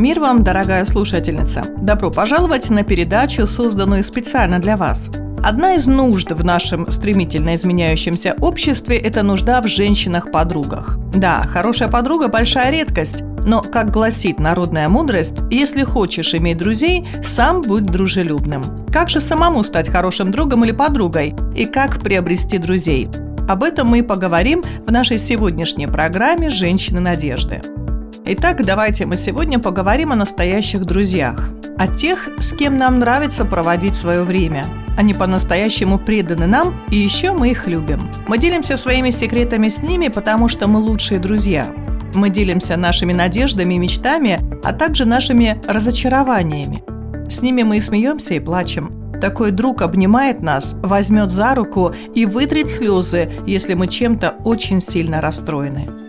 [0.00, 1.62] Мир вам, дорогая слушательница!
[1.82, 5.10] Добро пожаловать на передачу, созданную специально для вас.
[5.44, 10.96] Одна из нужд в нашем стремительно изменяющемся обществе– это нужда в женщинах-подругах.
[11.14, 17.60] Да, хорошая подруга– большая редкость, но, как гласит народная мудрость, если хочешь иметь друзей, сам
[17.60, 18.62] будь дружелюбным.
[18.90, 21.34] Как же самому стать хорошим другом или подругой?
[21.54, 23.10] И как приобрести друзей?
[23.50, 27.60] Об этом мы и поговорим в нашей сегодняшней программе «Женщины надежды».
[28.26, 31.50] Итак, давайте мы сегодня поговорим о настоящих друзьях.
[31.78, 34.64] О тех, с кем нам нравится проводить свое время.
[34.98, 38.10] Они по-настоящему преданы нам, и еще мы их любим.
[38.28, 41.66] Мы делимся своими секретами с ними, потому что мы лучшие друзья.
[42.14, 46.84] Мы делимся нашими надеждами и мечтами, а также нашими разочарованиями.
[47.28, 48.92] С ними мы и смеемся, и плачем.
[49.20, 55.20] Такой друг обнимает нас, возьмет за руку и вытрет слезы, если мы чем-то очень сильно
[55.20, 55.99] расстроены.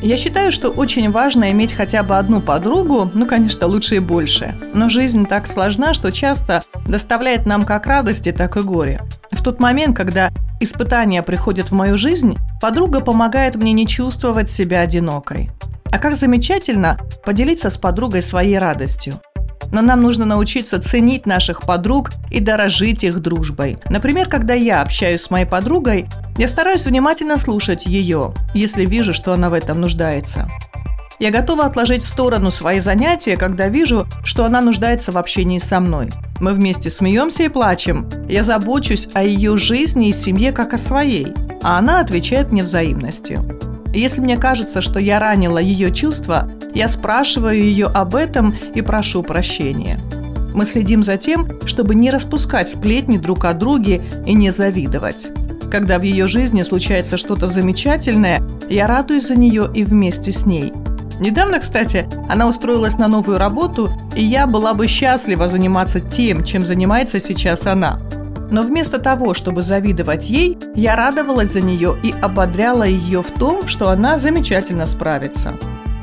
[0.00, 4.54] Я считаю, что очень важно иметь хотя бы одну подругу, ну, конечно, лучше и больше.
[4.72, 9.00] Но жизнь так сложна, что часто доставляет нам как радости, так и горе.
[9.32, 14.80] В тот момент, когда испытания приходят в мою жизнь, подруга помогает мне не чувствовать себя
[14.80, 15.50] одинокой.
[15.90, 19.20] А как замечательно поделиться с подругой своей радостью.
[19.72, 23.78] Но нам нужно научиться ценить наших подруг и дорожить их дружбой.
[23.90, 26.06] Например, когда я общаюсь с моей подругой,
[26.36, 30.48] я стараюсь внимательно слушать ее, если вижу, что она в этом нуждается.
[31.18, 35.80] Я готова отложить в сторону свои занятия, когда вижу, что она нуждается в общении со
[35.80, 36.10] мной.
[36.40, 38.08] Мы вместе смеемся и плачем.
[38.28, 41.32] Я забочусь о ее жизни и семье как о своей,
[41.62, 43.44] а она отвечает мне взаимностью.
[43.94, 49.22] Если мне кажется, что я ранила ее чувства, я спрашиваю ее об этом и прошу
[49.22, 49.98] прощения.
[50.54, 55.28] Мы следим за тем, чтобы не распускать сплетни друг о друге и не завидовать.
[55.70, 60.72] Когда в ее жизни случается что-то замечательное, я радуюсь за нее и вместе с ней.
[61.20, 66.64] Недавно, кстати, она устроилась на новую работу, и я была бы счастлива заниматься тем, чем
[66.64, 68.00] занимается сейчас она.
[68.50, 73.66] Но вместо того, чтобы завидовать ей, я радовалась за нее и ободряла ее в том,
[73.66, 75.54] что она замечательно справится.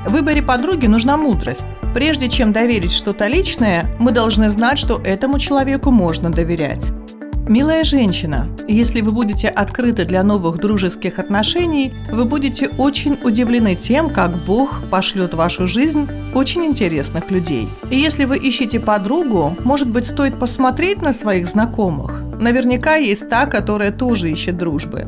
[0.05, 1.65] В выборе подруги нужна мудрость.
[1.95, 6.91] Прежде чем доверить что-то личное, мы должны знать, что этому человеку можно доверять.
[7.47, 14.09] Милая женщина, если вы будете открыты для новых дружеских отношений, вы будете очень удивлены тем,
[14.09, 17.69] как Бог пошлет в вашу жизнь очень интересных людей.
[17.91, 22.24] И если вы ищете подругу, может быть, стоит посмотреть на своих знакомых.
[22.39, 25.07] Наверняка есть та, которая тоже ищет дружбы.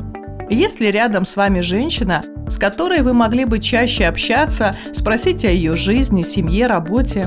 [0.50, 5.76] Если рядом с вами женщина, с которой вы могли бы чаще общаться, спросить о ее
[5.76, 7.26] жизни, семье, работе,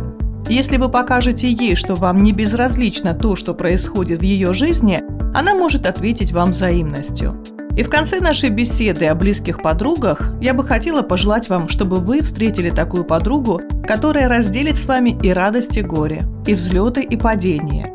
[0.49, 5.03] если вы покажете ей, что вам не безразлично то, что происходит в ее жизни,
[5.33, 7.41] она может ответить вам взаимностью.
[7.77, 12.21] И в конце нашей беседы о близких подругах я бы хотела пожелать вам, чтобы вы
[12.21, 17.93] встретили такую подругу, которая разделит с вами и радости, и горе, и взлеты, и падения.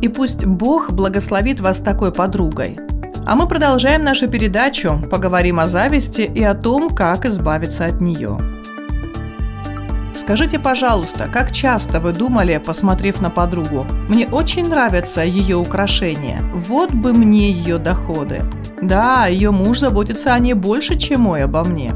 [0.00, 2.78] И пусть Бог благословит вас такой подругой.
[3.26, 8.38] А мы продолжаем нашу передачу, поговорим о зависти и о том, как избавиться от нее.
[10.14, 13.86] Скажите, пожалуйста, как часто вы думали, посмотрев на подругу?
[14.08, 16.42] Мне очень нравятся ее украшения.
[16.54, 18.42] Вот бы мне ее доходы.
[18.82, 21.92] Да, ее муж заботится о ней больше, чем мой обо мне.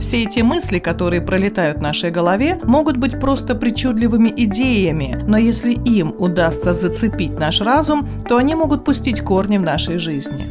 [0.00, 5.72] Все эти мысли, которые пролетают в нашей голове, могут быть просто причудливыми идеями, но если
[5.72, 10.46] им удастся зацепить наш разум, то они могут пустить корни в нашей жизни.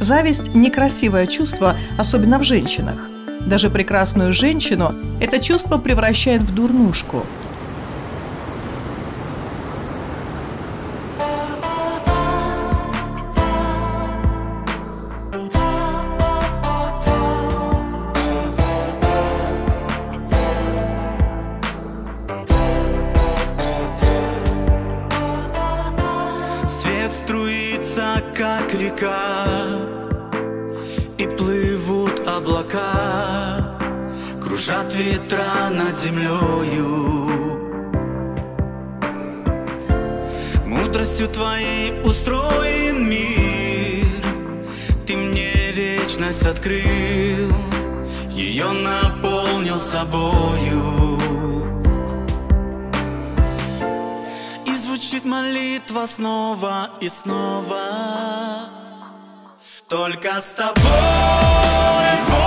[0.00, 3.08] Зависть– некрасивое чувство, особенно в женщинах.
[3.46, 7.24] Даже прекрасную женщину это чувство превращает в дурнушку.
[28.36, 30.00] Как река
[34.42, 37.60] кружат ветра над землею
[40.66, 44.34] Мудростью твоей устроен мир
[45.06, 47.54] Ты мне вечность открыл
[48.30, 51.59] ее наполнил собою.
[55.10, 57.80] Звучит молитва снова и снова.
[59.88, 62.39] Только с тобой,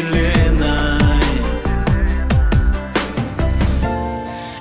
[0.00, 1.20] вселенной.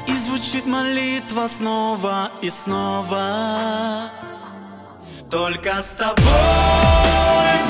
[0.08, 4.10] И звучит молитва снова и снова
[5.30, 6.16] Только с тобой,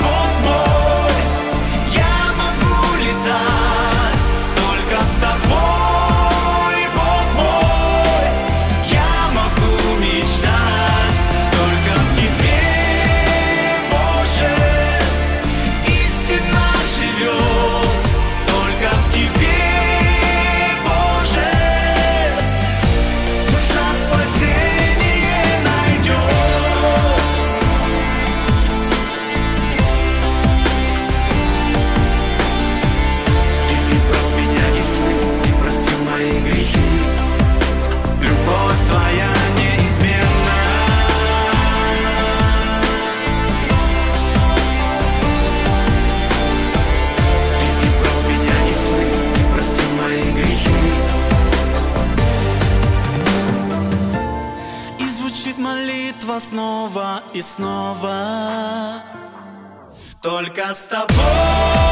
[0.00, 0.99] Бог мой
[55.50, 59.02] звучит молитва снова и снова.
[60.22, 61.89] Только с тобой,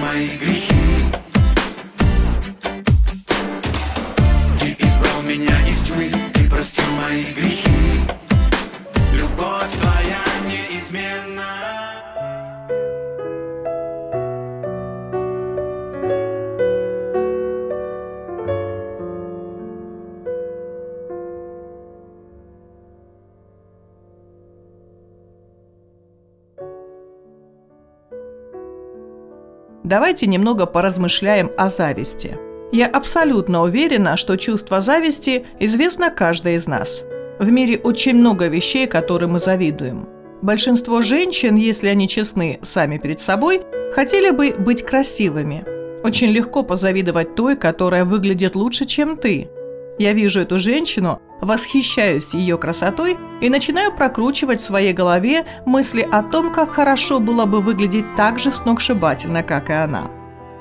[0.00, 0.97] мои грехи.
[29.89, 32.37] Давайте немного поразмышляем о зависти.
[32.71, 37.01] Я абсолютно уверена, что чувство зависти известно каждой из нас.
[37.39, 40.07] В мире очень много вещей, которым мы завидуем.
[40.43, 45.65] Большинство женщин, если они честны сами перед собой, хотели бы быть красивыми.
[46.03, 49.49] Очень легко позавидовать той, которая выглядит лучше, чем ты.
[49.99, 56.23] Я вижу эту женщину, восхищаюсь ее красотой и начинаю прокручивать в своей голове мысли о
[56.23, 60.09] том, как хорошо было бы выглядеть так же сногсшибательно, как и она.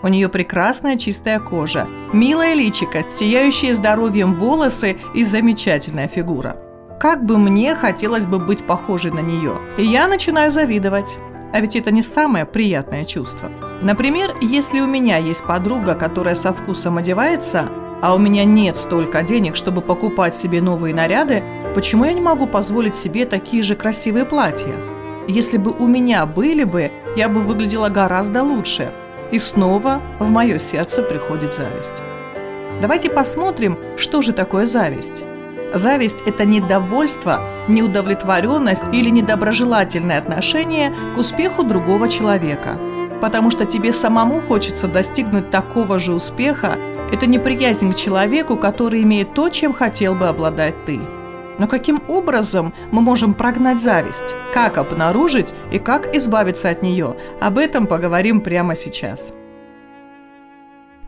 [0.03, 6.57] У нее прекрасная чистая кожа, милая личико, сияющие здоровьем волосы и замечательная фигура.
[6.99, 9.59] Как бы мне хотелось бы быть похожей на нее.
[9.77, 11.17] И я начинаю завидовать.
[11.53, 13.51] А ведь это не самое приятное чувство.
[13.83, 17.69] Например, если у меня есть подруга, которая со вкусом одевается,
[18.01, 21.43] а у меня нет столько денег, чтобы покупать себе новые наряды,
[21.75, 24.75] почему я не могу позволить себе такие же красивые платья?
[25.27, 28.93] Если бы у меня были бы, я бы выглядела гораздо лучше.
[29.31, 32.03] И снова в мое сердце приходит зависть.
[32.81, 35.25] Давайте посмотрим, что же такое зависть.
[35.75, 42.79] Зависть– это недовольство, неудовлетворенность или недоброжелательное отношение к успеху другого человека.
[43.21, 46.77] потому что тебе самому хочется достигнуть такого же успеха,
[47.13, 51.01] это неприязнь к человеку, который имеет то, чем хотел бы обладать ты.
[51.59, 54.37] Но каким образом мы можем прогнать зависть?
[54.55, 57.17] Как обнаружить и как избавиться от нее?
[57.41, 59.33] Об этом поговорим прямо сейчас.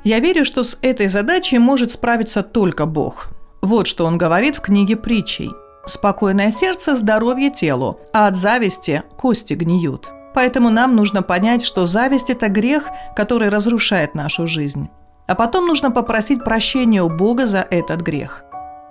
[0.02, 3.28] Я верю, что с этой задачей может справиться только Бог.
[3.62, 5.50] Вот что он говорит в книге притчей.
[5.86, 10.10] «Спокойное сердце– здоровье телу, а от зависти кости гниют».
[10.34, 14.88] Поэтому нам нужно понять, что зависть– это грех, который разрушает нашу жизнь.
[15.30, 18.42] А потом нужно попросить прощения у Бога за этот грех.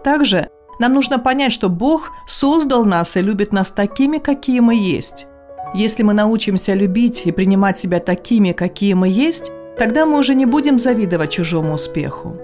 [0.05, 0.47] Также
[0.79, 5.27] нам нужно понять, что Бог создал нас и любит нас такими, какие мы есть.
[5.73, 10.45] Если мы научимся любить и принимать себя такими, какие мы есть, тогда мы уже не
[10.45, 12.37] будем завидовать чужому успеху.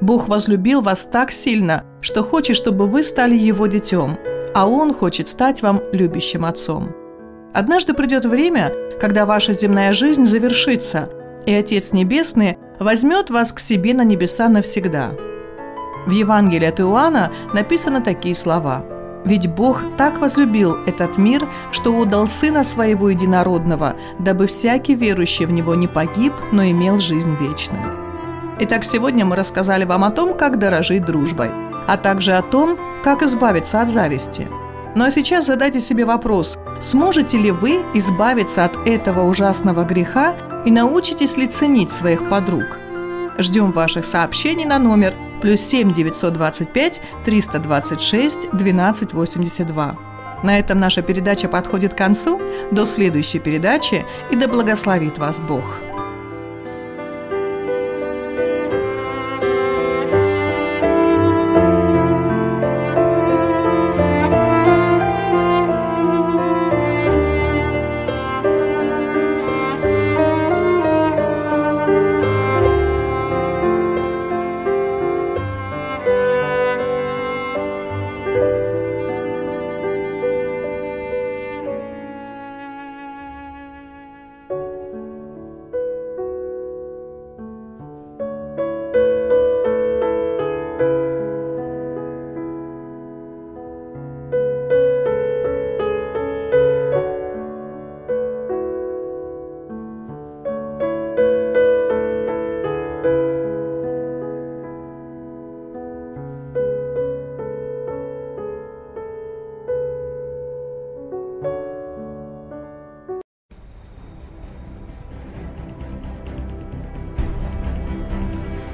[0.00, 4.16] Бог возлюбил вас так сильно, что хочет, чтобы вы стали Его детем,
[4.54, 6.90] а Он хочет стать вам любящим отцом.
[7.52, 11.10] Однажды придет время, когда ваша земная жизнь завершится,
[11.46, 15.12] и Отец Небесный возьмет вас к себе на небеса навсегда–
[16.06, 18.84] в Евангелии от Иоанна написаны такие слова.
[19.24, 25.52] «Ведь Бог так возлюбил этот мир, что отдал Сына Своего Единородного, дабы всякий верующий в
[25.52, 27.98] Него не погиб, но имел жизнь вечную».
[28.60, 31.50] Итак, сегодня мы рассказали вам о том, как дорожить дружбой,
[31.86, 34.48] а также о том, как избавиться от зависти.
[34.96, 40.70] Ну а сейчас задайте себе вопрос, сможете ли вы избавиться от этого ужасного греха и
[40.70, 42.78] научитесь ли ценить своих подруг?
[43.38, 49.96] Ждем ваших сообщений на номер плюс 7 925 326 1282.
[50.42, 52.40] На этом наша передача подходит к концу.
[52.70, 55.78] До следующей передачи и да благословит вас Бог.